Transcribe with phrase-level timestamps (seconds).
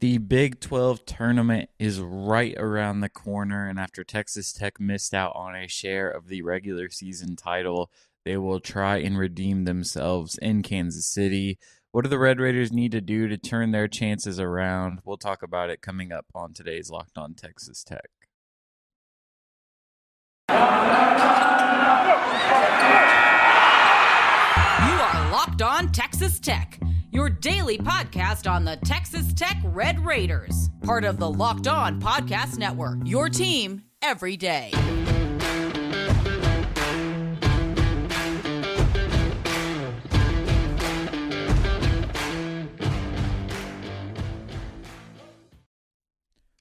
[0.00, 5.32] The Big 12 tournament is right around the corner, and after Texas Tech missed out
[5.34, 7.90] on a share of the regular season title,
[8.24, 11.58] they will try and redeem themselves in Kansas City.
[11.90, 15.00] What do the Red Raiders need to do to turn their chances around?
[15.04, 18.08] We'll talk about it coming up on today's Locked On Texas Tech.
[20.48, 20.54] You
[24.94, 26.78] are Locked On Texas Tech
[27.10, 32.58] your daily podcast on the Texas Tech Red Raiders, part of the Locked On Podcast
[32.58, 32.98] Network.
[33.04, 34.72] Your team every day.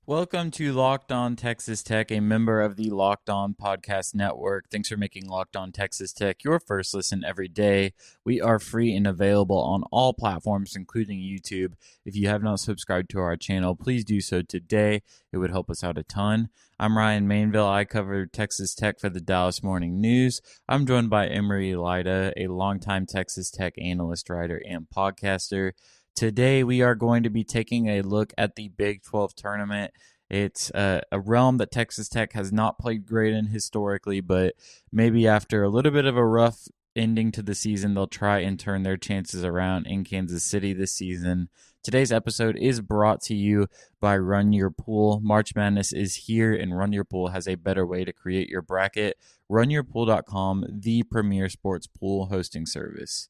[0.10, 4.70] Welcome to Locked On Texas Tech, a member of the Locked On Podcast Network.
[4.72, 7.92] Thanks for making Locked On Texas Tech your first listen every day.
[8.24, 11.74] We are free and available on all platforms, including YouTube.
[12.06, 15.02] If you have not subscribed to our channel, please do so today.
[15.34, 16.48] It would help us out a ton.
[16.80, 17.70] I'm Ryan Mainville.
[17.70, 20.42] I cover Texas Tech for the Dallas Morning News.
[20.70, 25.74] I'm joined by Emery Elida, a longtime Texas Tech analyst, writer, and podcaster.
[26.18, 29.92] Today, we are going to be taking a look at the Big 12 tournament.
[30.32, 34.56] It's a, a, realm that Texas Tech has not played great in historically, but
[34.92, 38.60] maybe after a little bit of a rough ending to the season, they'll try and
[38.60, 41.50] turn their chances around in Kansas City this season.
[41.84, 43.68] Today's episode is brought to you
[44.02, 45.20] by Run Your Pool.
[45.20, 48.64] March Madness is here, and Run Your Pool has a better way to create your
[48.64, 49.20] bracket.
[49.52, 53.30] RunYourPool.com, the premier sports pool hosting service.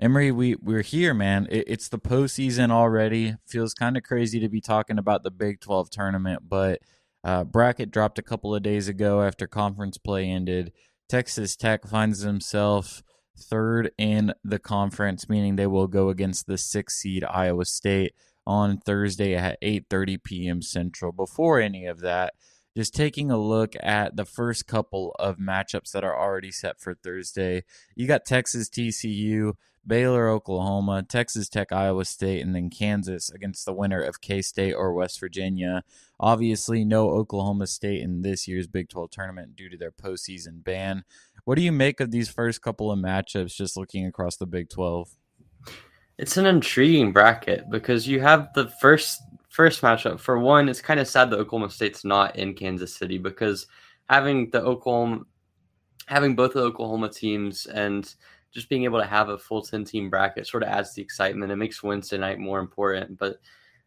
[0.00, 1.48] Emery, we we're here, man.
[1.50, 3.34] It, it's the postseason already.
[3.46, 6.80] Feels kind of crazy to be talking about the Big Twelve tournament, but
[7.24, 10.72] uh, bracket dropped a couple of days ago after conference play ended.
[11.08, 13.02] Texas Tech finds themselves
[13.36, 18.14] third in the conference, meaning they will go against the six seed Iowa State
[18.46, 20.62] on Thursday at 8:30 p.m.
[20.62, 21.10] Central.
[21.10, 22.34] Before any of that,
[22.76, 26.94] just taking a look at the first couple of matchups that are already set for
[26.94, 27.64] Thursday.
[27.96, 29.54] You got Texas TCU
[29.88, 34.74] Baylor, Oklahoma, Texas Tech, Iowa State, and then Kansas against the winner of K State
[34.74, 35.82] or West Virginia.
[36.20, 41.04] Obviously, no Oklahoma State in this year's Big 12 tournament due to their postseason ban.
[41.44, 44.68] What do you make of these first couple of matchups just looking across the Big
[44.68, 45.08] 12?
[46.18, 50.20] It's an intriguing bracket because you have the first first matchup.
[50.20, 53.66] For one, it's kind of sad that Oklahoma State's not in Kansas City because
[54.10, 55.22] having the Oklahoma
[56.06, 58.14] having both the Oklahoma teams and
[58.52, 61.52] just being able to have a full 10 team bracket sort of adds the excitement.
[61.52, 63.18] It makes Wednesday night more important.
[63.18, 63.40] But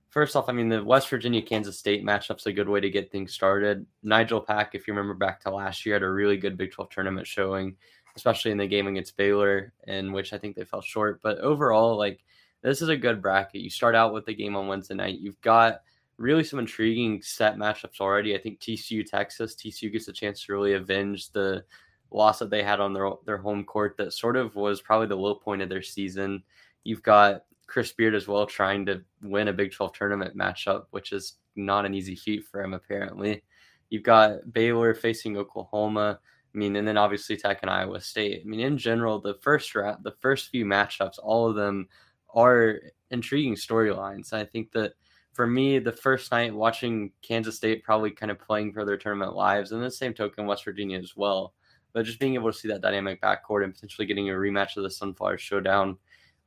[0.09, 3.11] first off, I mean, the West Virginia Kansas State matchup's a good way to get
[3.11, 3.85] things started.
[4.05, 6.89] Nijel Pack, if you remember back to last year, had a really good Big 12
[6.89, 7.75] tournament showing,
[8.15, 11.21] especially in the game against Baylor, in which I think they fell short.
[11.23, 12.23] But overall, like,
[12.61, 13.61] this is a good bracket.
[13.61, 15.19] You start out with the game on Wednesday night.
[15.19, 15.81] You've got
[16.17, 18.35] really some intriguing set matchups already.
[18.35, 21.63] I think TCU Texas, TCU gets a chance to really avenge the
[22.11, 25.15] loss that they had on their their home court that sort of was probably the
[25.15, 26.43] low point of their season.
[26.83, 31.11] You've got Chris Beard as well trying to win a Big 12 tournament matchup, which
[31.13, 33.43] is not an easy feat for him apparently.
[33.89, 36.19] You've got Baylor facing Oklahoma.
[36.53, 38.41] I mean, and then obviously Tech and Iowa State.
[38.43, 41.87] I mean, in general, the first round, the first few matchups, all of them
[42.33, 42.79] are
[43.09, 44.33] intriguing storylines.
[44.33, 44.93] I think that
[45.33, 49.33] for me, the first night watching Kansas State probably kind of playing for their tournament
[49.33, 51.53] lives, and the same token West Virginia as well
[51.93, 54.83] but just being able to see that dynamic backcourt and potentially getting a rematch of
[54.83, 55.97] the Sunflower Showdown,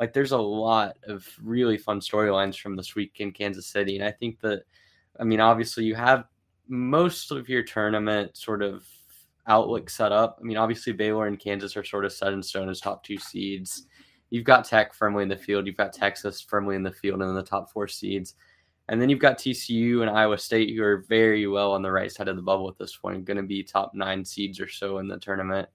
[0.00, 4.04] like there's a lot of really fun storylines from this week in Kansas City, and
[4.04, 4.62] I think that,
[5.18, 6.24] I mean, obviously you have
[6.68, 8.86] most of your tournament sort of
[9.46, 10.38] outlook set up.
[10.40, 13.18] I mean, obviously Baylor and Kansas are sort of set in stone as top two
[13.18, 13.86] seeds.
[14.30, 15.66] You've got Tech firmly in the field.
[15.66, 18.34] You've got Texas firmly in the field and in the top four seeds.
[18.88, 22.12] And then you've got TCU and Iowa State, who are very well on the right
[22.12, 24.98] side of the bubble at this point, going to be top nine seeds or so
[24.98, 25.68] in the tournament.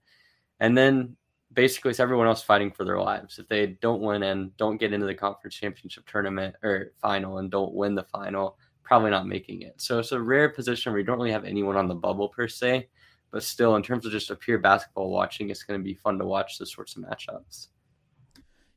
[0.60, 1.16] And then
[1.54, 3.40] basically it's everyone else fighting for their lives.
[3.40, 7.50] If they don't win and don't get into the conference championship tournament or final and
[7.50, 9.82] don't win the final, probably not making it.
[9.82, 12.48] So it's a rare position where you don't really have anyone on the bubble per
[12.48, 12.90] se.
[13.32, 16.18] But still, in terms of just a pure basketball watching, it's going to be fun
[16.18, 17.68] to watch those sorts of matchups.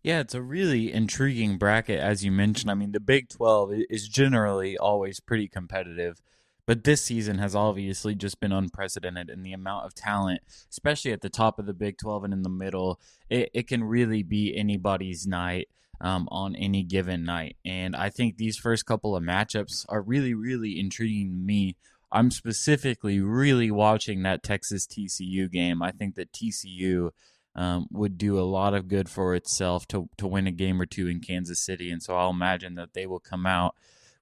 [0.03, 2.71] Yeah, it's a really intriguing bracket, as you mentioned.
[2.71, 6.21] I mean, the Big 12 is generally always pretty competitive,
[6.67, 10.41] but this season has obviously just been unprecedented in the amount of talent,
[10.71, 12.99] especially at the top of the Big 12 and in the middle.
[13.31, 15.69] It, it can really be anybody's night.
[16.01, 17.57] Um, on any given night.
[17.65, 21.77] And I think these first couple of matchups are really, really intriguing to me.
[22.11, 25.81] I'm specifically really watching that Texas TCU game.
[25.81, 27.11] I think that TCU
[27.55, 30.87] um, would do a lot of good for itself to to win a game or
[30.87, 33.75] two in Kansas City, and so I'll imagine that they will come out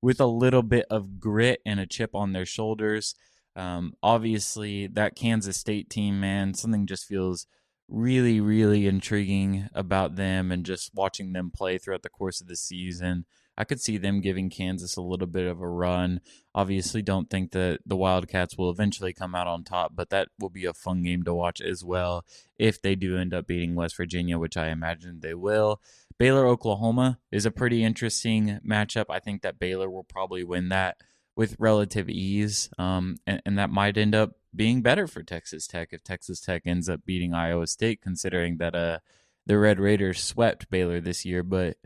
[0.03, 3.15] with a little bit of grit and a chip on their shoulders.
[3.57, 7.47] Um, obviously, that Kansas State team, man, something just feels
[7.89, 12.57] really, really intriguing about them and just watching them play throughout the course of the
[12.57, 13.27] season.
[13.61, 16.23] I could see them giving Kansas a little bit of a run.
[16.55, 20.49] Obviously, don't think that the Wildcats will eventually come out on top, but that will
[20.49, 22.25] be a fun game to watch as well
[22.59, 25.79] if they do end up beating West Virginia, which I imagine they will.
[26.17, 29.07] Baylor Oklahoma is a pretty interesting matchup.
[29.11, 30.97] I think that Baylor will probably win that
[31.37, 35.91] with relative ease, um, and, and that might end up being better for Texas Tech
[35.93, 39.01] if Texas Tech ends up beating Iowa State, considering that uh,
[39.45, 41.77] the Red Raiders swept Baylor this year, but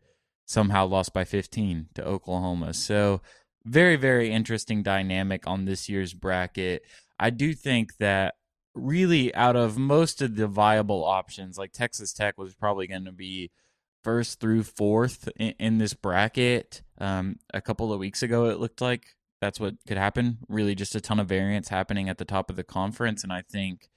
[0.46, 2.74] somehow lost by 15 to Oklahoma.
[2.74, 3.20] So,
[3.64, 6.82] very, very interesting dynamic on this year's bracket.
[7.18, 8.34] I do think that
[8.74, 13.12] really out of most of the viable options, like Texas Tech was probably going to
[13.12, 13.50] be
[14.02, 16.82] first through fourth in, in this bracket.
[16.98, 19.06] Um, a couple of weeks ago, it looked like
[19.40, 20.38] that's what could happen.
[20.48, 23.22] Really, just a ton of variance happening at the top of the conference.
[23.22, 23.88] And I think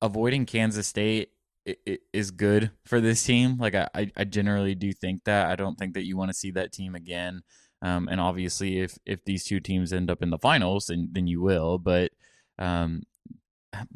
[0.00, 1.30] avoiding Kansas State
[1.64, 3.58] is good for this team.
[3.58, 5.46] Like I, I generally do think that.
[5.46, 7.42] I don't think that you want to see that team again.
[7.82, 11.26] Um, and obviously, if if these two teams end up in the finals, then then
[11.26, 11.78] you will.
[11.78, 12.12] But
[12.58, 13.02] um,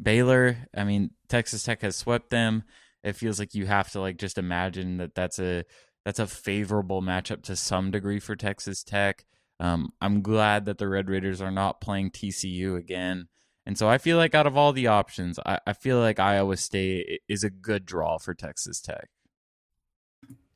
[0.01, 2.63] Baylor, I mean, Texas Tech has swept them.
[3.03, 5.63] It feels like you have to like just imagine that that's a
[6.05, 9.25] that's a favorable matchup to some degree for Texas Tech.
[9.59, 13.27] Um, I'm glad that the Red Raiders are not playing TCU again.
[13.65, 16.57] And so I feel like out of all the options, I, I feel like Iowa
[16.57, 19.09] State is a good draw for Texas Tech.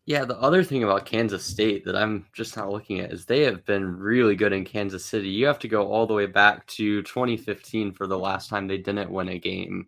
[0.05, 3.43] Yeah, the other thing about Kansas State that I'm just not looking at is they
[3.43, 5.29] have been really good in Kansas City.
[5.29, 8.79] You have to go all the way back to 2015 for the last time they
[8.79, 9.87] didn't win a game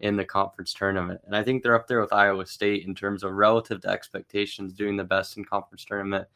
[0.00, 1.22] in the conference tournament.
[1.24, 4.74] And I think they're up there with Iowa State in terms of relative to expectations,
[4.74, 6.28] doing the best in conference tournament.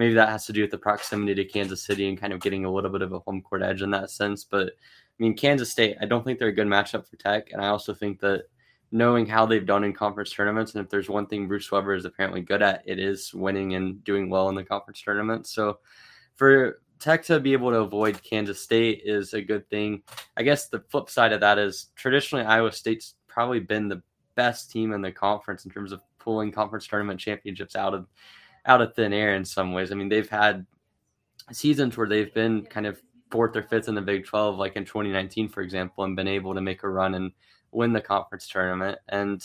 [0.00, 2.64] Maybe that has to do with the proximity to Kansas City and kind of getting
[2.64, 4.44] a little bit of a home court edge in that sense.
[4.44, 4.72] But I
[5.18, 7.52] mean, Kansas State, I don't think they're a good matchup for Tech.
[7.52, 8.44] And I also think that
[8.92, 12.06] knowing how they've done in conference tournaments, and if there's one thing Bruce Weber is
[12.06, 15.46] apparently good at, it is winning and doing well in the conference tournament.
[15.46, 15.80] So
[16.34, 20.02] for Tech to be able to avoid Kansas State is a good thing.
[20.34, 24.00] I guess the flip side of that is traditionally Iowa State's probably been the
[24.34, 28.06] best team in the conference in terms of pulling conference tournament championships out of
[28.66, 29.92] out of thin air in some ways.
[29.92, 30.66] I mean, they've had
[31.52, 34.84] seasons where they've been kind of fourth or fifth in the Big 12, like in
[34.84, 37.32] 2019, for example, and been able to make a run and
[37.72, 38.98] win the conference tournament.
[39.08, 39.42] And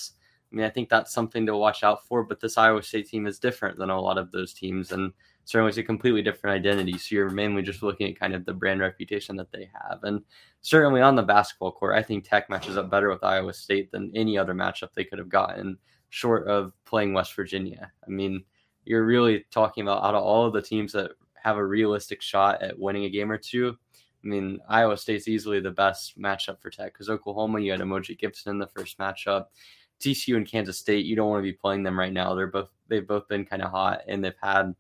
[0.52, 2.24] I mean, I think that's something to watch out for.
[2.24, 5.14] But this Iowa State team is different than a lot of those teams, and
[5.44, 6.98] certainly it's a completely different identity.
[6.98, 10.00] So you're mainly just looking at kind of the brand reputation that they have.
[10.04, 10.22] And
[10.62, 14.12] certainly on the basketball court, I think Tech matches up better with Iowa State than
[14.16, 15.78] any other matchup they could have gotten,
[16.10, 17.92] short of playing West Virginia.
[18.06, 18.44] I mean,
[18.86, 22.62] you're really talking about out of all of the teams that have a realistic shot
[22.62, 23.78] at winning a game or two.
[24.24, 28.18] I mean, Iowa State's easily the best matchup for Tech because Oklahoma, you had Umoja
[28.18, 29.46] Gibson in the first matchup.
[30.00, 32.34] TCU and Kansas State, you don't want to be playing them right now.
[32.34, 34.74] They're both they've both been kind of hot and they've had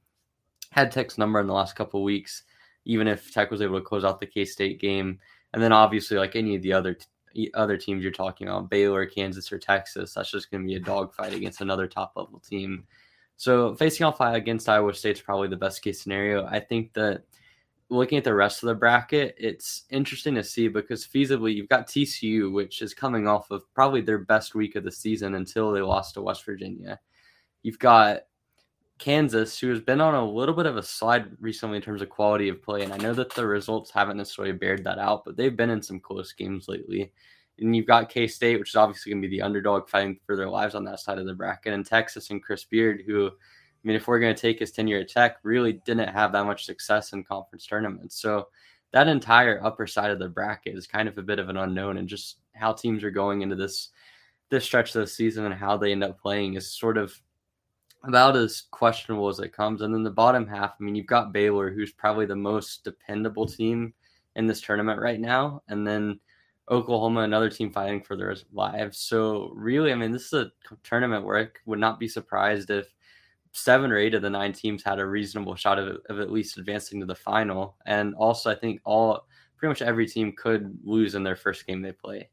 [0.72, 2.44] had Tech's number in the last couple weeks.
[2.86, 5.20] Even if Tech was able to close out the K State game,
[5.54, 6.98] and then obviously like any of the other
[7.54, 10.80] other teams you're talking about, Baylor, Kansas, or Texas, that's just going to be a
[10.80, 12.86] dogfight against another top level team.
[13.38, 16.46] So facing off against Iowa State is probably the best case scenario.
[16.46, 17.24] I think that
[17.90, 21.88] looking at the rest of the bracket, it's interesting to see because feasibly you've got
[21.88, 25.82] TCU, which is coming off of probably their best week of the season until they
[25.82, 27.00] lost to West Virginia.
[27.62, 28.22] You've got
[28.98, 32.10] Kansas, who has been on a little bit of a slide recently in terms of
[32.10, 32.84] quality of play.
[32.84, 35.82] And I know that the results haven't necessarily bared that out, but they've been in
[35.82, 37.12] some close games lately.
[37.60, 40.36] And you've got K State, which is obviously going to be the underdog fighting for
[40.36, 43.32] their lives on that side of the bracket, and Texas and Chris Beard, who, I
[43.84, 46.66] mean, if we're going to take his tenure at Tech, really didn't have that much
[46.66, 48.20] success in conference tournaments.
[48.20, 48.48] So
[48.92, 51.98] that entire upper side of the bracket is kind of a bit of an unknown,
[51.98, 53.90] and just how teams are going into this
[54.50, 57.20] this stretch of the season and how they end up playing is sort of
[58.04, 59.82] about as questionable as it comes.
[59.82, 63.48] And then the bottom half, I mean, you've got Baylor, who's probably the most dependable
[63.48, 63.94] team
[64.36, 66.20] in this tournament right now, and then
[66.70, 68.98] Oklahoma, another team fighting for their lives.
[68.98, 70.52] So really, I mean, this is a
[70.84, 72.88] tournament where I would not be surprised if
[73.52, 76.58] seven or eight of the nine teams had a reasonable shot of, of at least
[76.58, 77.78] advancing to the final.
[77.86, 81.82] And also, I think all pretty much every team could lose in their first game
[81.82, 82.30] they play.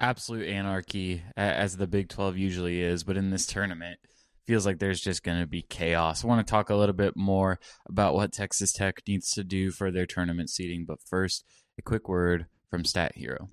[0.00, 3.98] Absolute anarchy, as the Big 12 usually is, but in this tournament,
[4.46, 6.24] feels like there's just going to be chaos.
[6.24, 9.70] I want to talk a little bit more about what Texas Tech needs to do
[9.70, 11.44] for their tournament seeding, but first,
[11.78, 13.50] a quick word from Stat Hero.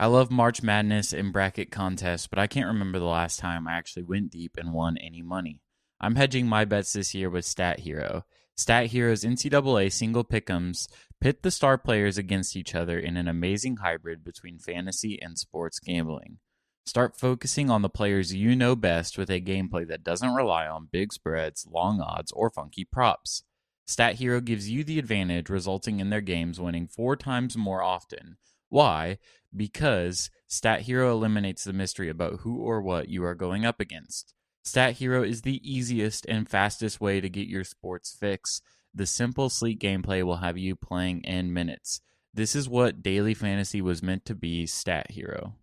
[0.00, 3.74] I love March Madness and bracket contests, but I can't remember the last time I
[3.74, 5.60] actually went deep and won any money.
[6.00, 8.24] I'm hedging my bets this year with Stat Hero.
[8.56, 10.88] Stat Hero's NCAA single pick'ems
[11.20, 15.78] pit the star players against each other in an amazing hybrid between fantasy and sports
[15.78, 16.38] gambling.
[16.86, 20.88] Start focusing on the players you know best with a gameplay that doesn't rely on
[20.90, 23.42] big spreads, long odds, or funky props.
[23.88, 28.36] Stat Hero gives you the advantage, resulting in their games winning four times more often.
[28.68, 29.16] Why?
[29.56, 34.34] Because Stat Hero eliminates the mystery about who or what you are going up against.
[34.62, 38.60] Stat Hero is the easiest and fastest way to get your sports fix.
[38.94, 42.02] The simple, sleek gameplay will have you playing in minutes.
[42.34, 45.54] This is what daily fantasy was meant to be Stat Hero.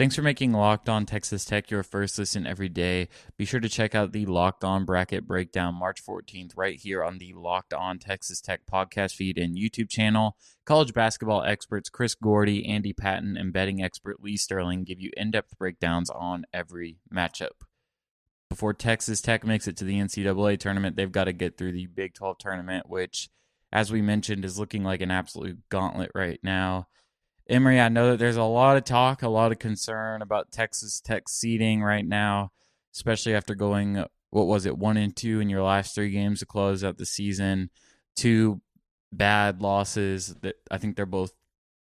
[0.00, 3.10] Thanks for making Locked On Texas Tech your first listen every day.
[3.36, 7.18] Be sure to check out the Locked On Bracket Breakdown March 14th right here on
[7.18, 10.38] the Locked On Texas Tech podcast feed and YouTube channel.
[10.64, 15.32] College basketball experts Chris Gordy, Andy Patton, and betting expert Lee Sterling give you in
[15.32, 17.60] depth breakdowns on every matchup.
[18.48, 21.88] Before Texas Tech makes it to the NCAA tournament, they've got to get through the
[21.88, 23.28] Big 12 tournament, which,
[23.70, 26.86] as we mentioned, is looking like an absolute gauntlet right now.
[27.50, 31.00] Emory, I know that there's a lot of talk, a lot of concern about Texas
[31.00, 32.52] Tech seeding right now,
[32.94, 36.46] especially after going, what was it, one and two in your last three games to
[36.46, 37.70] close out the season.
[38.14, 38.60] Two
[39.12, 41.32] bad losses that I think they're both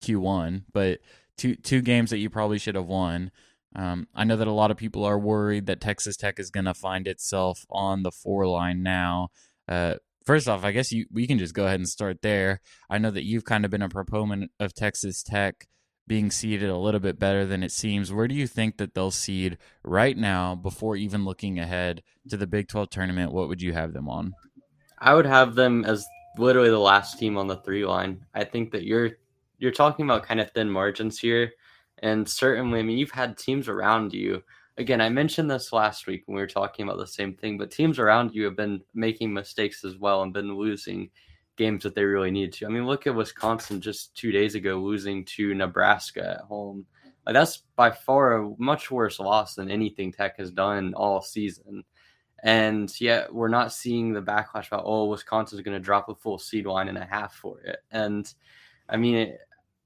[0.04, 1.00] Q1, but
[1.38, 3.32] two two games that you probably should have won.
[3.76, 6.66] Um, I know that a lot of people are worried that Texas Tech is going
[6.66, 9.30] to find itself on the four line now.
[9.68, 9.96] Uh,
[10.28, 12.60] first off, I guess you we can just go ahead and start there.
[12.90, 15.68] I know that you've kind of been a proponent of Texas Tech
[16.06, 18.14] being seeded a little bit better than it seems.
[18.14, 22.48] Where do you think that they'll seed right now before even looking ahead to the
[22.48, 23.34] Big 12 tournament?
[23.34, 24.34] What would you have them on?
[25.00, 26.06] I would have them as
[26.38, 28.26] literally the last team on the three line.
[28.34, 29.12] I think that you're
[29.58, 31.52] you're talking about kind of thin margins here.
[32.00, 34.44] And certainly, I mean, you've had teams around you
[34.78, 37.72] again, I mentioned this last week when we were talking about the same thing, but
[37.72, 41.10] teams around you have been making mistakes as well and been losing
[41.58, 42.66] games that they really need to.
[42.66, 46.86] I mean, look at Wisconsin just two days ago losing to Nebraska at home.
[47.26, 51.84] Like that's by far a much worse loss than anything Tech has done all season.
[52.44, 56.38] And yet we're not seeing the backlash about, oh, Wisconsin's going to drop a full
[56.38, 57.80] seed line and a half for it.
[57.92, 58.32] And
[58.88, 59.36] I mean,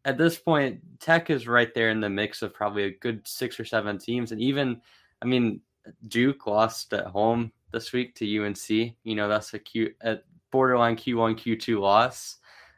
[0.05, 3.59] at this point, Tech is right there in the mix of probably a good six
[3.59, 4.31] or seven teams.
[4.31, 4.81] And even,
[5.21, 5.61] I mean,
[6.07, 8.69] Duke lost at home this week to UNC.
[8.69, 12.37] You know, that's a borderline Q1, Q2 loss.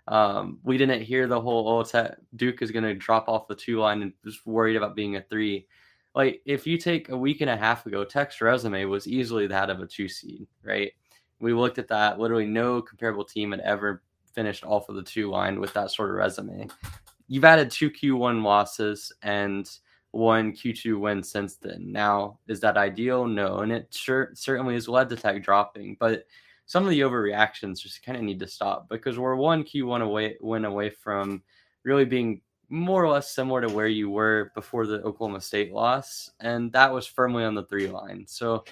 [0.10, 3.56] Um, we didn't hear the whole, oh, Tech, Duke is going to drop off the
[3.56, 5.66] two line and just worried about being a three.
[6.14, 9.70] Like, if you take a week and a half ago, Tech's resume was easily that
[9.70, 10.92] of a two seed, right?
[11.40, 12.20] We looked at that.
[12.20, 14.04] Literally, no comparable team had ever
[14.34, 16.68] finished off of the two line with that sort of resume
[17.28, 19.70] you've added two Q1 losses and
[20.12, 21.92] one Q2 win since then.
[21.92, 23.26] Now, is that ideal?
[23.26, 26.26] No, and it sure certainly has led to Tech dropping, but
[26.66, 30.38] some of the overreactions just kind of need to stop because we're one Q1 away
[30.40, 31.42] win away from
[31.84, 36.32] really being more or less similar to where you were before the Oklahoma State loss,
[36.40, 38.26] and that was firmly on the three line.
[38.28, 38.64] So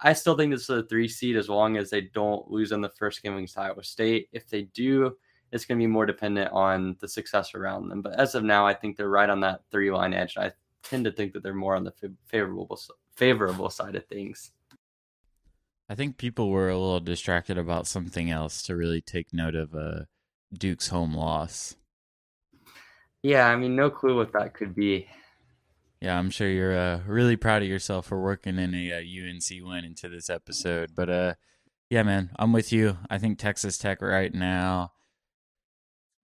[0.00, 2.80] I still think this is a three seed as long as they don't lose in
[2.80, 4.28] the first game against Iowa State.
[4.32, 5.16] If they do,
[5.52, 8.00] it's going to be more dependent on the success around them.
[8.00, 10.36] But as of now, I think they're right on that three line edge.
[10.38, 11.92] I tend to think that they're more on the
[12.26, 12.80] favorable
[13.14, 14.50] favorable side of things.
[15.88, 19.74] I think people were a little distracted about something else to really take note of
[19.74, 20.04] uh,
[20.52, 21.76] Duke's home loss.
[23.22, 25.06] Yeah, I mean, no clue what that could be.
[26.00, 29.64] Yeah, I'm sure you're uh, really proud of yourself for working in a, a UNC
[29.64, 30.92] win into this episode.
[30.96, 31.34] But uh,
[31.90, 32.96] yeah, man, I'm with you.
[33.10, 34.92] I think Texas Tech right now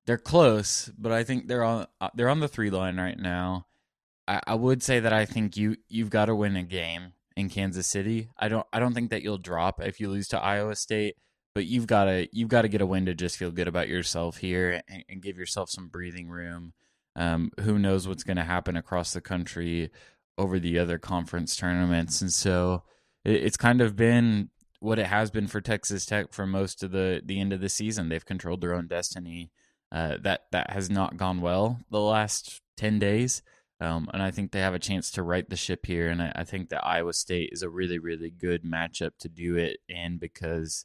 [0.08, 3.66] they're close, but I think they're on uh, they're on the three line right now.
[4.26, 7.50] I, I would say that I think you you've got to win a game in
[7.50, 8.30] Kansas City.
[8.38, 11.16] I don't I don't think that you'll drop if you lose to Iowa State,
[11.54, 13.88] but you've got to you've got to get a win to just feel good about
[13.88, 16.72] yourself here and, and give yourself some breathing room.
[17.14, 19.90] Um, who knows what's going to happen across the country
[20.38, 22.82] over the other conference tournaments, and so
[23.26, 24.48] it, it's kind of been
[24.80, 27.68] what it has been for Texas Tech for most of the the end of the
[27.68, 28.08] season.
[28.08, 29.50] They've controlled their own destiny
[29.90, 33.42] uh, that that has not gone well the last ten days,
[33.80, 36.08] um, and I think they have a chance to right the ship here.
[36.08, 39.56] And I, I, think that Iowa State is a really really good matchup to do
[39.56, 40.84] it in because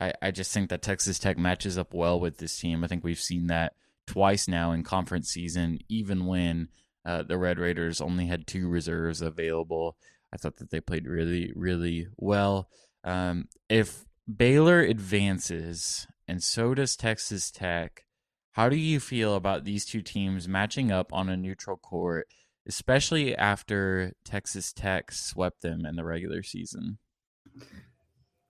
[0.00, 2.84] I, I just think that Texas Tech matches up well with this team.
[2.84, 3.74] I think we've seen that
[4.06, 6.68] twice now in conference season, even when
[7.04, 9.96] uh, the Red Raiders only had two reserves available.
[10.32, 12.68] I thought that they played really really well.
[13.02, 18.04] Um, if Baylor advances and so does Texas Tech,
[18.52, 22.26] how do you feel about these two teams matching up on a neutral court?
[22.68, 26.98] especially after Texas Tech swept them in the regular season?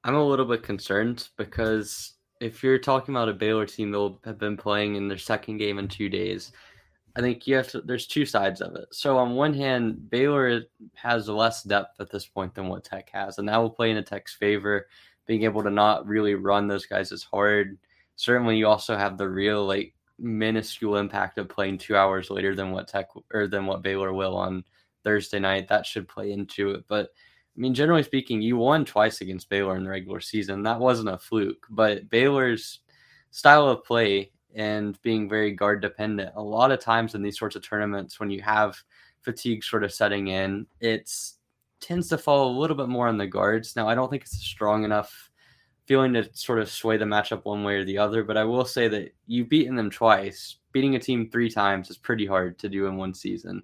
[0.05, 4.39] I'm a little bit concerned because if you're talking about a Baylor team that'll have
[4.39, 6.53] been playing in their second game in two days,
[7.17, 7.81] I think you have to.
[7.81, 8.89] There's two sides of it.
[8.93, 10.63] So on one hand, Baylor
[10.95, 13.97] has less depth at this point than what Tech has, and that will play in
[13.97, 14.87] a Tech's favor,
[15.27, 17.79] being able to not really run those guys as hard.
[18.19, 22.73] Certainly, you also have the real like minuscule impact of playing two hours later than
[22.73, 24.65] what Tech or than what Baylor will on
[25.05, 25.69] Thursday night.
[25.69, 27.11] That should play into it, but
[27.57, 30.65] I mean, generally speaking, you won twice against Baylor in the regular season.
[30.65, 32.81] That wasn't a fluke, but Baylor's
[33.31, 37.55] style of play and being very guard dependent, a lot of times in these sorts
[37.55, 38.77] of tournaments, when you have
[39.23, 41.11] fatigue sort of setting in, it
[41.81, 43.77] tends to fall a little bit more on the guards.
[43.77, 45.31] Now, I don't think it's a strong enough
[45.89, 48.67] feeling to sort of sway the matchup one way or the other, but I will
[48.67, 50.57] say that you've beaten them twice.
[50.71, 53.63] Beating a team three times is pretty hard to do in one season.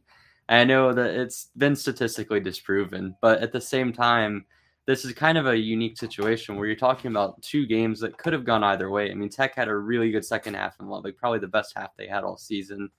[0.49, 4.47] I know that it's been statistically disproven, but at the same time,
[4.87, 8.33] this is kind of a unique situation where you're talking about two games that could
[8.33, 9.11] have gone either way.
[9.11, 11.97] I mean, Tech had a really good second half and like probably the best half
[11.97, 12.91] they had all season.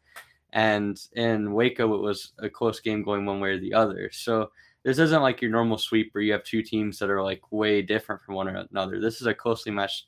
[0.54, 4.10] And in Waco, it was a close game going one way or the other.
[4.12, 4.52] So
[4.86, 7.82] this isn't like your normal sweep where you have two teams that are like way
[7.82, 9.02] different from one another.
[9.02, 10.06] This is a closely matched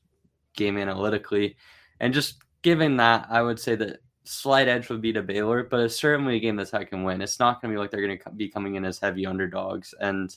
[0.56, 1.58] game analytically.
[2.00, 5.80] And just given that, I would say that slight edge would be to Baylor, but
[5.80, 7.24] it's certainly a game that Tech can win.
[7.24, 9.96] It's not going to be like they're going to be coming in as heavy underdogs.
[10.00, 10.30] And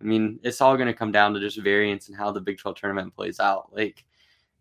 [0.00, 2.58] I mean, it's all going to come down to just variance and how the Big
[2.58, 3.74] 12 tournament plays out.
[3.74, 4.04] Like,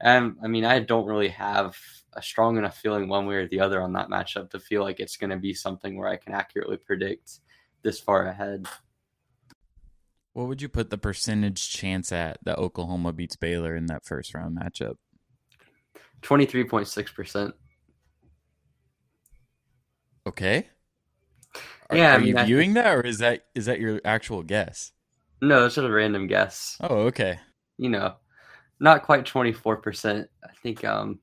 [0.04, 1.78] um, I mean, I don't really have
[2.14, 5.00] a strong enough feeling one way or the other on that matchup to feel like
[5.00, 7.42] it's going to be something where I can accurately predict
[7.84, 8.66] this far ahead.
[10.34, 14.34] What would you put the percentage chance at that Oklahoma beats Baylor in that first
[14.34, 14.96] round matchup?
[16.22, 17.54] 23.6%.
[20.28, 20.68] Okay.
[21.90, 24.44] Are, yeah, are I mean, you viewing that, or is that is that your actual
[24.44, 24.94] guess?
[25.42, 26.78] No, it's just a random guess.
[26.80, 27.40] Oh, okay.
[27.78, 28.16] You know,
[28.80, 30.30] not quite twenty four percent.
[30.44, 30.86] I think.
[30.86, 31.20] Um,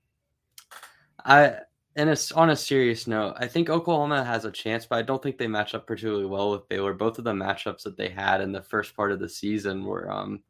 [1.25, 1.55] I
[1.99, 3.35] and it's on a serious note.
[3.39, 6.53] I think Oklahoma has a chance, but I don't think they match up particularly well
[6.53, 6.95] with Baylor.
[6.95, 10.09] Both of the matchups that they had in the first part of the season were
[10.09, 10.41] um,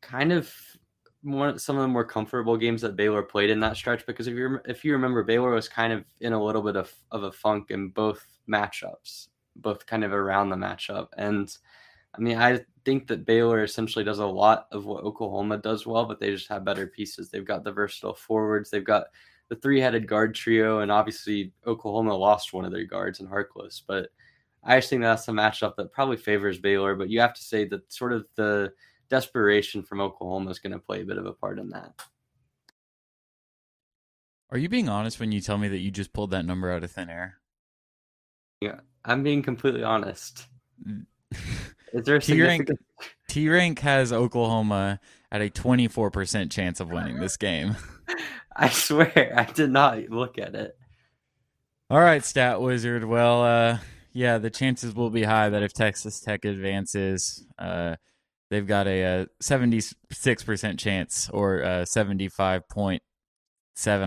[0.00, 0.54] kind of
[1.56, 4.60] some of the more comfortable games that Baylor played in that stretch because if you
[4.64, 7.72] if you remember Baylor was kind of in a little bit of, of a funk
[7.72, 11.08] in both matchups, both kind of around the matchup.
[11.18, 11.54] And
[12.14, 16.04] I mean, I think that Baylor essentially does a lot of what Oklahoma does well,
[16.04, 17.28] but they just have better pieces.
[17.28, 19.06] They've got the versatile forwards, they've got
[19.50, 24.08] the three-headed guard trio, and obviously Oklahoma lost one of their guards in Harkless, but
[24.62, 26.94] I just think that's a matchup that probably favors Baylor.
[26.94, 28.72] But you have to say that sort of the
[29.08, 31.92] desperation from Oklahoma is going to play a bit of a part in that.
[34.50, 36.84] Are you being honest when you tell me that you just pulled that number out
[36.84, 37.36] of thin air?
[38.60, 40.46] Yeah, I'm being completely honest.
[41.92, 42.68] is there a T rank?
[43.28, 45.00] T rank has Oklahoma
[45.32, 47.76] at a 24% chance of winning this game.
[48.60, 50.76] I swear, I did not look at it.
[51.88, 53.04] All right, Stat Wizard.
[53.04, 53.78] Well, uh,
[54.12, 57.96] yeah, the chances will be high that if Texas Tech advances, uh,
[58.50, 63.00] they've got a, a 76% chance or uh, 75.7.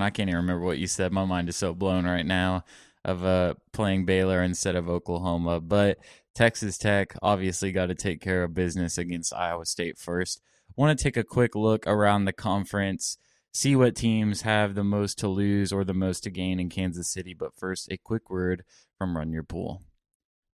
[0.02, 1.12] I can't even remember what you said.
[1.12, 2.64] My mind is so blown right now
[3.04, 5.60] of uh, playing Baylor instead of Oklahoma.
[5.62, 5.98] But
[6.36, 10.42] Texas Tech obviously got to take care of business against Iowa State first.
[10.76, 13.18] Want to take a quick look around the conference,
[13.54, 17.12] see what teams have the most to lose or the most to gain in Kansas
[17.12, 17.34] City.
[17.34, 18.64] But first, a quick word
[18.98, 19.82] from Run Your Pool.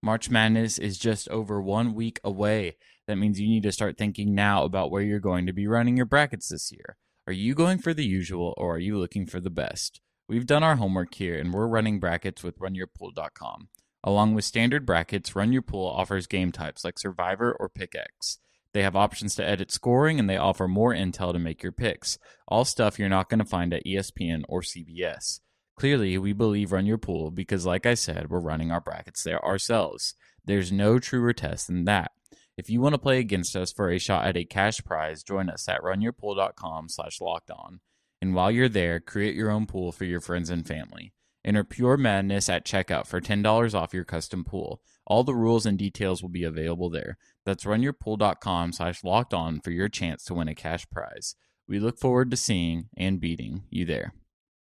[0.03, 2.77] March Madness is just over one week away.
[3.07, 5.97] That means you need to start thinking now about where you're going to be running
[5.97, 6.97] your brackets this year.
[7.27, 10.01] Are you going for the usual or are you looking for the best?
[10.29, 13.69] We've done our homework here and we're running brackets with runyourpool.com.
[14.05, 18.39] Along with standard brackets, Run Your Pool offers game types like Survivor or Pick X.
[18.75, 22.19] They have options to edit scoring and they offer more intel to make your picks.
[22.47, 25.41] All stuff you're not going to find at ESPN or CBS.
[25.77, 29.45] Clearly, we believe Run Your Pool because, like I said, we're running our brackets there
[29.45, 30.15] ourselves.
[30.45, 32.11] There's no truer test than that.
[32.57, 35.49] If you want to play against us for a shot at a cash prize, join
[35.49, 37.79] us at runyourpool.com slash locked on.
[38.21, 41.13] And while you're there, create your own pool for your friends and family.
[41.45, 44.83] Enter Pure Madness at checkout for $10 off your custom pool.
[45.07, 47.17] All the rules and details will be available there.
[47.45, 51.35] That's runyourpool.com slash locked on for your chance to win a cash prize.
[51.67, 54.15] We look forward to seeing and beating you there.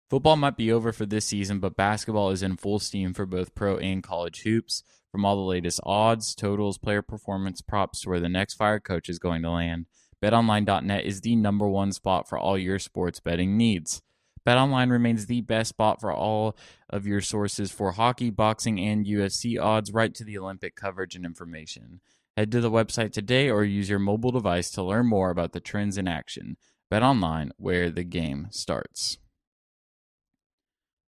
[0.09, 3.53] Football might be over for this season, but basketball is in full steam for both
[3.53, 4.83] pro and college hoops.
[5.11, 9.09] From all the latest odds, totals, player performance props to where the next fire coach
[9.09, 9.85] is going to land,
[10.21, 14.01] betonline.net is the number one spot for all your sports betting needs.
[14.45, 16.55] BetOnline remains the best spot for all
[16.89, 21.25] of your sources for hockey, boxing, and UFC odds, right to the Olympic coverage and
[21.25, 22.01] information.
[22.39, 25.59] Head to the website today or use your mobile device to learn more about the
[25.59, 26.55] trends in action.
[26.89, 29.17] Bet online where the game starts.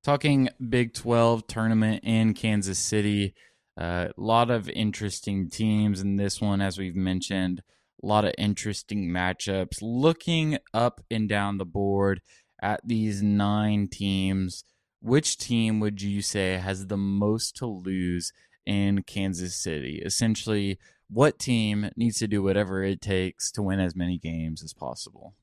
[0.03, 3.33] Talking Big 12 tournament in Kansas City.
[3.77, 7.63] A uh, lot of interesting teams in this one, as we've mentioned.
[8.03, 9.77] A lot of interesting matchups.
[9.81, 12.19] Looking up and down the board
[12.61, 14.65] at these nine teams,
[14.99, 18.33] which team would you say has the most to lose
[18.65, 20.01] in Kansas City?
[20.05, 20.77] Essentially,
[21.11, 25.35] what team needs to do whatever it takes to win as many games as possible?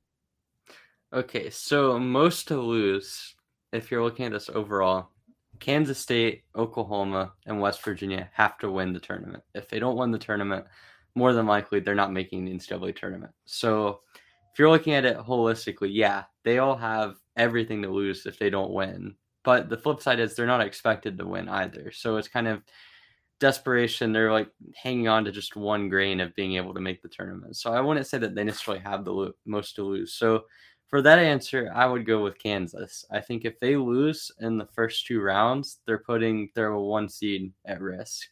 [1.12, 3.34] Okay, so most to lose,
[3.72, 5.08] if you're looking at this overall,
[5.58, 9.42] Kansas State, Oklahoma, and West Virginia have to win the tournament.
[9.54, 10.64] If they don't win the tournament,
[11.14, 13.32] more than likely they're not making the NCAA tournament.
[13.44, 14.00] So
[14.52, 18.50] if you're looking at it holistically, yeah, they all have everything to lose if they
[18.50, 19.16] don't win.
[19.44, 21.90] But the flip side is they're not expected to win either.
[21.90, 22.62] So it's kind of
[23.40, 24.12] desperation.
[24.12, 27.56] They're like hanging on to just one grain of being able to make the tournament.
[27.56, 30.14] So I wouldn't say that they necessarily have the most to lose.
[30.14, 30.44] So
[30.88, 33.04] for that answer, I would go with Kansas.
[33.10, 37.52] I think if they lose in the first two rounds, they're putting their one seed
[37.66, 38.28] at risk.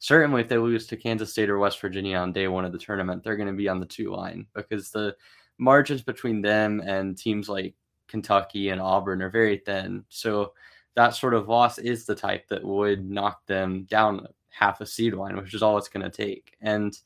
[0.00, 2.78] Certainly, if they lose to Kansas State or West Virginia on day one of the
[2.78, 5.16] tournament, they're going to be on the two line because the
[5.56, 7.74] margins between them and teams like
[8.06, 10.04] Kentucky and Auburn are very thin.
[10.10, 10.52] So
[10.94, 15.14] that sort of loss is the type that would knock them down half a seed
[15.14, 16.56] line, which is all it's going to take.
[16.60, 16.96] And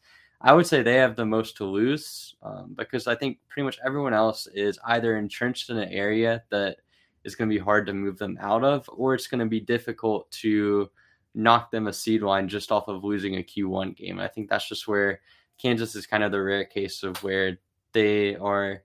[0.40, 3.78] I would say they have the most to lose um, because I think pretty much
[3.84, 6.76] everyone else is either entrenched in an area that
[7.24, 9.60] is going to be hard to move them out of, or it's going to be
[9.60, 10.88] difficult to
[11.34, 14.20] knock them a seed line just off of losing a Q1 game.
[14.20, 15.20] I think that's just where
[15.60, 17.58] Kansas is kind of the rare case of where
[17.92, 18.82] they are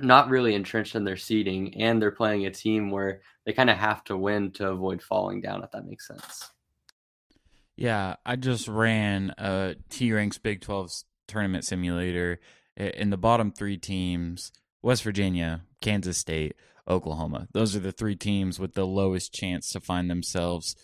[0.00, 3.76] not really entrenched in their seeding and they're playing a team where they kind of
[3.76, 6.50] have to win to avoid falling down, if that makes sense.
[7.78, 12.40] Yeah, I just ran a T Ranks Big 12 tournament simulator.
[12.76, 14.50] In the bottom three teams,
[14.82, 16.56] West Virginia, Kansas State,
[16.88, 17.46] Oklahoma.
[17.52, 20.74] Those are the three teams with the lowest chance to find themselves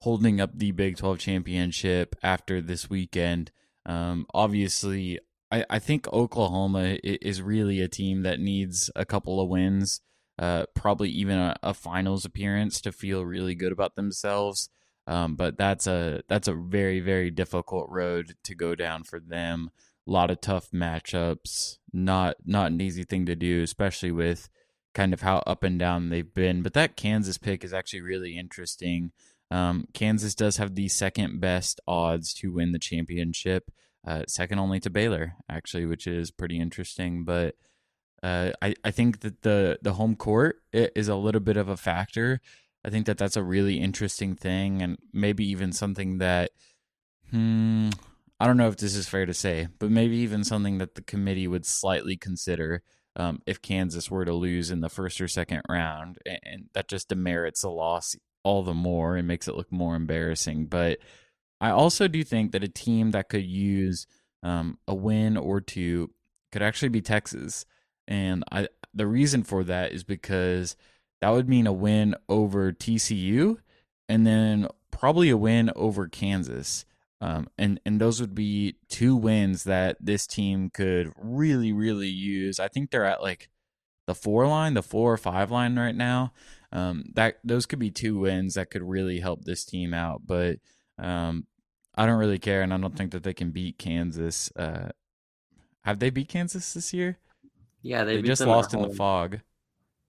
[0.00, 3.50] holding up the Big 12 championship after this weekend.
[3.84, 5.18] Um, obviously,
[5.52, 10.00] I, I think Oklahoma is really a team that needs a couple of wins,
[10.38, 14.70] uh, probably even a, a finals appearance to feel really good about themselves.
[15.08, 19.70] Um, but that's a that's a very very difficult road to go down for them.
[20.06, 21.78] A lot of tough matchups.
[21.92, 24.50] Not not an easy thing to do, especially with
[24.94, 26.62] kind of how up and down they've been.
[26.62, 29.12] But that Kansas pick is actually really interesting.
[29.50, 33.70] Um, Kansas does have the second best odds to win the championship,
[34.06, 37.24] uh, second only to Baylor, actually, which is pretty interesting.
[37.24, 37.54] But
[38.22, 41.78] uh, I I think that the the home court is a little bit of a
[41.78, 42.42] factor.
[42.84, 46.50] I think that that's a really interesting thing, and maybe even something that,
[47.30, 47.90] hmm,
[48.40, 51.02] I don't know if this is fair to say, but maybe even something that the
[51.02, 52.82] committee would slightly consider
[53.16, 57.08] um, if Kansas were to lose in the first or second round, and, that just
[57.08, 58.14] demerits the loss
[58.44, 60.66] all the more and makes it look more embarrassing.
[60.66, 60.98] But
[61.60, 64.06] I also do think that a team that could use
[64.44, 66.12] um, a win or two
[66.52, 67.66] could actually be Texas,
[68.06, 70.76] and I the reason for that is because
[71.20, 73.58] that would mean a win over TCU
[74.08, 76.84] and then probably a win over Kansas.
[77.20, 82.60] Um, and and those would be two wins that this team could really really use.
[82.60, 83.48] I think they're at like
[84.06, 86.32] the four line, the four or five line right now.
[86.70, 90.22] Um, that those could be two wins that could really help this team out.
[90.26, 90.58] But
[90.98, 91.46] um,
[91.94, 94.52] I don't really care, and I don't think that they can beat Kansas.
[94.54, 94.90] Uh,
[95.82, 97.18] have they beat Kansas this year?
[97.82, 99.40] Yeah, they, they just lost in the Phog.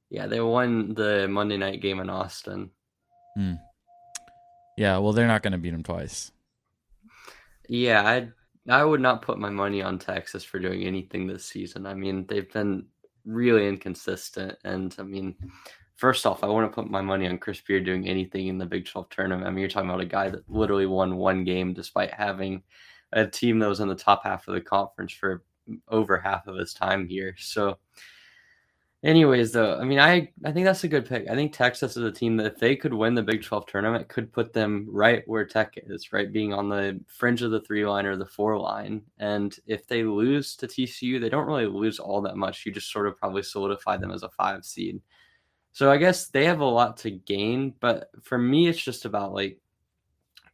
[0.09, 2.71] Yeah, they won the Monday night game in Austin.
[3.35, 3.53] Hmm.
[4.77, 6.31] Yeah, well, they're not going to beat them twice.
[7.67, 8.29] Yeah, I
[8.71, 11.85] I would not put my money on Texas for doing anything this season.
[11.85, 12.85] I mean, they've been
[13.25, 15.35] really inconsistent, and I mean,
[15.95, 18.65] first off, I want to put my money on Chris Beard doing anything in the
[18.65, 19.47] Big 12 tournament.
[19.47, 22.63] I mean, you're talking about a guy that literally won one game despite having
[23.11, 25.43] a team that was in the top half of the conference for
[25.89, 27.35] over half of his time here.
[27.37, 27.77] So
[29.01, 31.29] Anyways, though, I mean, I I think that's a good pick.
[31.29, 34.09] I think Texas is a team that if they could win the Big 12 tournament,
[34.09, 37.85] could put them right where Tech is, right, being on the fringe of the three
[37.85, 39.01] line or the four line.
[39.17, 42.65] And if they lose to TCU, they don't really lose all that much.
[42.65, 45.01] You just sort of probably solidify them as a five seed.
[45.71, 49.33] So I guess they have a lot to gain, but for me, it's just about
[49.33, 49.59] like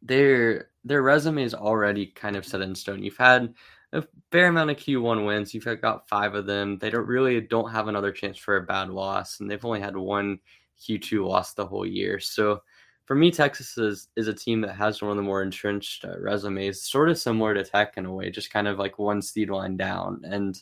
[0.04, 3.02] their their resume is already kind of set in stone.
[3.04, 3.56] You've had
[3.94, 5.54] a fair amount of Q1 wins.
[5.54, 6.78] You've got five of them.
[6.78, 9.96] They don't really don't have another chance for a bad loss, and they've only had
[9.96, 10.40] one
[10.82, 12.20] Q2 loss the whole year.
[12.20, 12.62] So
[13.06, 16.20] for me, Texas is is a team that has one of the more entrenched uh,
[16.20, 19.50] resumes, sort of similar to Tech in a way, just kind of like one seed
[19.50, 20.22] line down.
[20.26, 20.62] And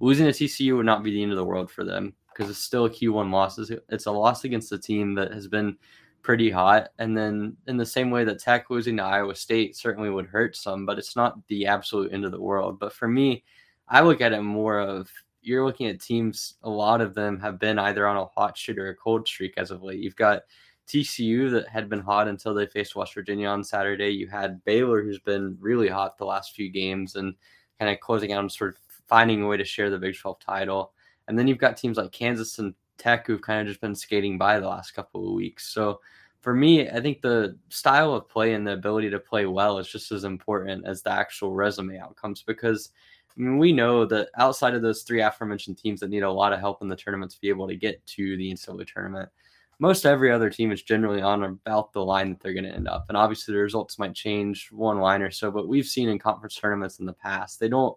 [0.00, 2.58] losing to TCU would not be the end of the world for them because it's
[2.58, 3.58] still a Q1 loss.
[3.88, 5.76] It's a loss against a team that has been
[6.24, 6.88] pretty hot.
[6.98, 10.56] And then in the same way that Tech losing to Iowa State certainly would hurt
[10.56, 12.80] some, but it's not the absolute end of the world.
[12.80, 13.44] But for me,
[13.86, 15.08] I look at it more of
[15.42, 18.78] you're looking at teams, a lot of them have been either on a hot streak
[18.78, 20.00] or a cold streak as of late.
[20.00, 20.42] You've got
[20.88, 24.08] TCU that had been hot until they faced West Virginia on Saturday.
[24.08, 27.34] You had Baylor, who's been really hot the last few games and
[27.78, 30.40] kind of closing out and sort of finding a way to share the Big 12
[30.40, 30.92] title.
[31.28, 34.38] And then you've got teams like Kansas and Tech who've kind of just been skating
[34.38, 35.68] by the last couple of weeks.
[35.72, 36.00] So
[36.40, 39.88] for me, I think the style of play and the ability to play well is
[39.88, 42.90] just as important as the actual resume outcomes because
[43.36, 46.52] I mean, we know that outside of those three aforementioned teams that need a lot
[46.52, 49.28] of help in the tournament to be able to get to the NCAA tournament,
[49.80, 52.86] most every other team is generally on about the line that they're going to end
[52.86, 53.06] up.
[53.08, 56.54] And obviously, the results might change one line or so, but we've seen in conference
[56.54, 57.96] tournaments in the past, they don't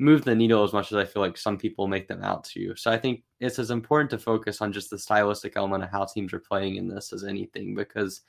[0.00, 2.60] move the needle as much as I feel like some people make them out to.
[2.60, 2.74] you.
[2.74, 6.06] So I think it's as important to focus on just the stylistic element of how
[6.06, 8.22] teams are playing in this as anything, because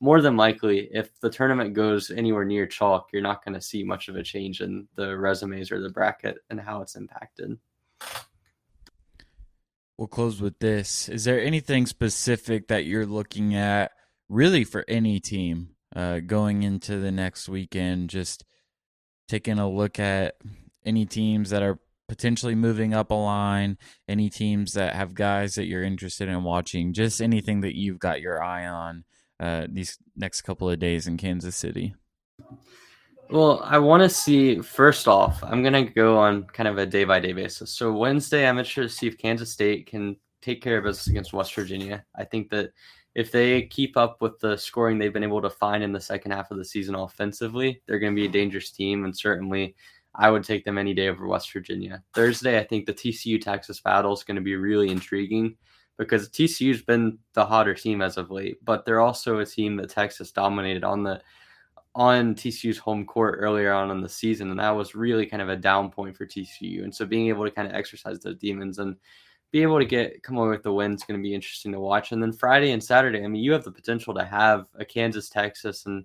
[0.00, 3.82] more than likely, if the tournament goes anywhere near chalk, you're not going to see
[3.84, 7.58] much of a change in the resumes or the bracket and how it's impacted.
[9.98, 11.08] We'll close with this.
[11.08, 13.92] Is there anything specific that you're looking at,
[14.28, 18.08] really, for any team uh, going into the next weekend?
[18.08, 18.44] Just
[19.26, 20.36] taking a look at
[20.88, 23.76] any teams that are potentially moving up a line,
[24.08, 28.20] any teams that have guys that you're interested in watching, just anything that you've got
[28.20, 29.04] your eye on
[29.38, 31.94] uh, these next couple of days in Kansas City?
[33.30, 36.86] Well, I want to see first off, I'm going to go on kind of a
[36.86, 37.70] day by day basis.
[37.70, 41.34] So, Wednesday, I'm interested to see if Kansas State can take care of business against
[41.34, 42.04] West Virginia.
[42.16, 42.70] I think that
[43.14, 46.30] if they keep up with the scoring they've been able to find in the second
[46.30, 49.04] half of the season offensively, they're going to be a dangerous team.
[49.04, 49.74] And certainly,
[50.14, 52.02] I would take them any day over West Virginia.
[52.14, 55.56] Thursday, I think the TCU Texas battle is going to be really intriguing
[55.96, 59.90] because TCU's been the hotter team as of late, but they're also a team that
[59.90, 61.20] Texas dominated on the
[61.94, 65.48] on TCU's home court earlier on in the season, and that was really kind of
[65.48, 66.84] a down point for TCU.
[66.84, 68.96] And so being able to kind of exercise those demons and
[69.50, 71.80] be able to get come away with the win is going to be interesting to
[71.80, 72.12] watch.
[72.12, 75.28] And then Friday and Saturday, I mean, you have the potential to have a Kansas,
[75.28, 76.04] Texas, and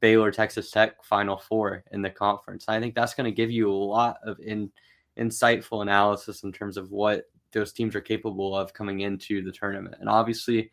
[0.00, 2.66] Baylor Texas Tech Final Four in the conference.
[2.68, 4.70] I think that's going to give you a lot of in,
[5.18, 9.96] insightful analysis in terms of what those teams are capable of coming into the tournament.
[10.00, 10.70] And obviously,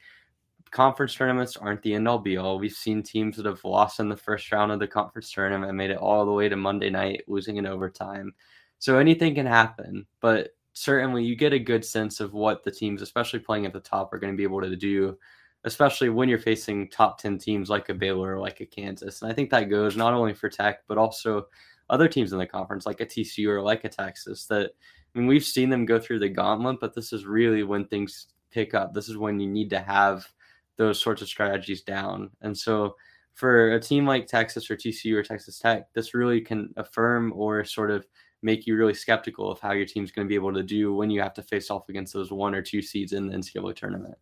[0.72, 2.58] conference tournaments aren't the end all be all.
[2.58, 5.78] We've seen teams that have lost in the first round of the conference tournament and
[5.78, 8.34] made it all the way to Monday night, losing in overtime.
[8.80, 13.02] So anything can happen, but certainly you get a good sense of what the teams,
[13.02, 15.18] especially playing at the top, are going to be able to do
[15.64, 19.22] especially when you're facing top 10 teams like a Baylor or like a Kansas.
[19.22, 21.48] And I think that goes not only for Tech, but also
[21.90, 24.72] other teams in the conference like a TCU or like a Texas that
[25.14, 28.28] I mean we've seen them go through the gauntlet, but this is really when things
[28.50, 28.94] pick up.
[28.94, 30.26] This is when you need to have
[30.78, 32.32] those sorts of strategies down.
[32.42, 32.96] And so
[33.34, 37.64] for a team like Texas or TCU or Texas Tech, this really can affirm or
[37.66, 38.06] sort of
[38.42, 41.10] make you really skeptical of how your team's going to be able to do when
[41.10, 44.18] you have to face off against those one or two seeds in the NCAA tournament.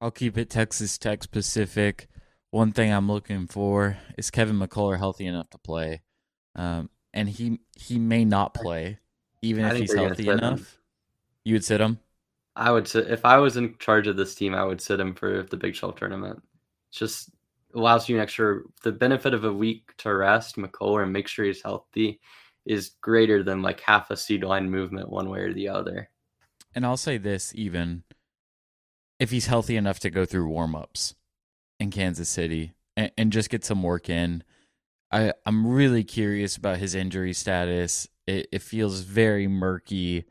[0.00, 2.08] I'll keep it Texas Tech specific.
[2.50, 6.02] One thing I'm looking for is Kevin McCullar healthy enough to play,
[6.54, 8.98] um, and he he may not play
[9.42, 10.58] even if he's healthy enough.
[10.58, 10.66] Him.
[11.44, 11.98] You would sit him.
[12.54, 14.54] I would sit if I was in charge of this team.
[14.54, 16.42] I would sit him for the Big 12 tournament.
[16.90, 17.30] just
[17.74, 18.60] allows you an extra.
[18.82, 22.20] The benefit of a week to rest McCullar and make sure he's healthy
[22.64, 26.10] is greater than like half a seed line movement one way or the other.
[26.74, 28.02] And I'll say this even
[29.18, 31.14] if he's healthy enough to go through warmups
[31.80, 34.42] in Kansas City and, and, just get some work in.
[35.10, 38.08] I, I'm really curious about his injury status.
[38.26, 40.24] It, it feels very murky,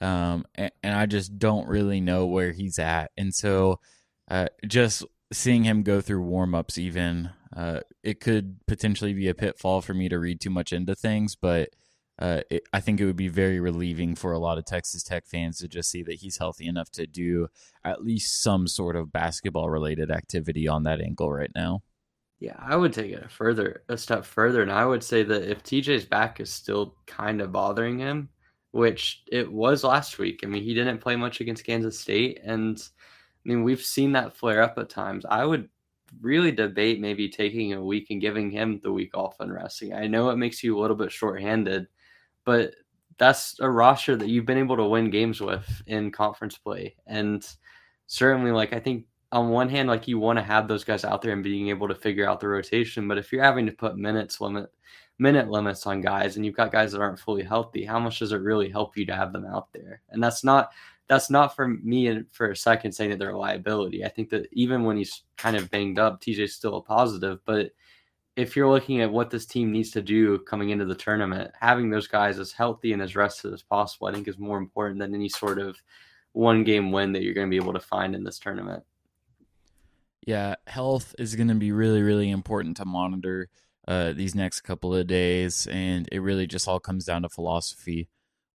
[0.00, 3.10] um, and, and, I just don't really know where he's at.
[3.16, 3.80] And so,
[4.30, 9.80] uh, just seeing him go through warmups, even uh, it could potentially be a pitfall
[9.80, 11.70] for me to read too much into things, but
[12.18, 15.26] uh, it, I think it would be very relieving for a lot of Texas Tech
[15.26, 17.48] fans to just see that he's healthy enough to do
[17.84, 21.82] at least some sort of basketball related activity on that ankle right now.
[22.40, 25.50] Yeah, I would take it a further a step further, and I would say that
[25.50, 28.28] if TJ's back is still kind of bothering him,
[28.72, 30.40] which it was last week.
[30.42, 32.78] I mean, he didn't play much against Kansas State, and
[33.44, 35.24] I mean we've seen that flare up at times.
[35.28, 35.68] I would
[36.20, 39.94] really debate maybe taking a week and giving him the week off and resting.
[39.94, 41.86] I know it makes you a little bit shorthanded,
[42.48, 42.76] but
[43.18, 46.96] that's a roster that you've been able to win games with in conference play.
[47.06, 47.46] And
[48.06, 51.20] certainly, like, I think on one hand, like, you want to have those guys out
[51.20, 53.06] there and being able to figure out the rotation.
[53.06, 54.72] But if you're having to put minutes limit,
[55.18, 58.32] minute limits on guys and you've got guys that aren't fully healthy, how much does
[58.32, 60.00] it really help you to have them out there?
[60.08, 60.70] And that's not
[61.06, 64.06] that's not for me for a second saying that they're a liability.
[64.06, 67.40] I think that even when he's kind of banged up, TJ's still a positive.
[67.44, 67.72] But
[68.38, 71.90] if you're looking at what this team needs to do coming into the tournament, having
[71.90, 75.14] those guys as healthy and as rested as possible, I think is more important than
[75.14, 75.76] any sort of
[76.32, 78.84] one game win that you're going to be able to find in this tournament.
[80.24, 83.48] Yeah, health is going to be really, really important to monitor
[83.88, 88.08] uh, these next couple of days, and it really just all comes down to philosophy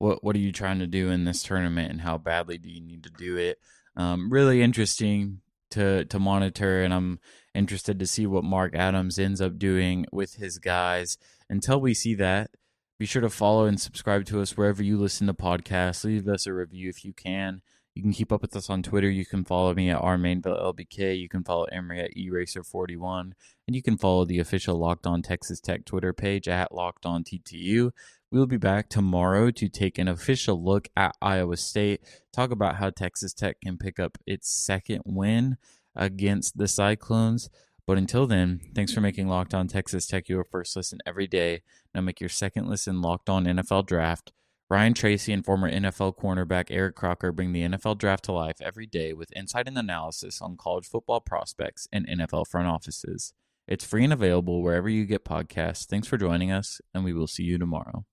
[0.03, 2.81] what what are you trying to do in this tournament and how badly do you
[2.81, 3.57] need to do it
[3.95, 5.39] um, really interesting
[5.73, 7.19] to to monitor and i'm
[7.53, 11.17] interested to see what mark adams ends up doing with his guys
[11.49, 12.49] until we see that
[12.99, 16.47] be sure to follow and subscribe to us wherever you listen to podcasts leave us
[16.47, 17.61] a review if you can
[17.95, 19.09] you can keep up with us on Twitter.
[19.09, 21.19] You can follow me at rmainvillelbk.
[21.19, 23.33] You can follow Emery at eraser41.
[23.67, 27.23] And you can follow the official Locked On Texas Tech Twitter page at Locked On
[27.23, 27.91] TTU.
[28.33, 32.01] We'll be back tomorrow to take an official look at Iowa State,
[32.33, 35.57] talk about how Texas Tech can pick up its second win
[35.95, 37.51] against the Cyclones.
[37.85, 41.61] But until then, thanks for making Locked On Texas Tech your first listen every day.
[41.93, 44.31] Now make your second listen Locked On NFL Draft.
[44.67, 48.87] Ryan Tracy and former NFL cornerback Eric Crocker bring the NFL Draft to life every
[48.87, 53.35] day with insight and analysis on college football prospects and NFL front offices.
[53.67, 55.85] It's free and available wherever you get podcasts.
[55.85, 58.05] Thanks for joining us, and we will see you tomorrow.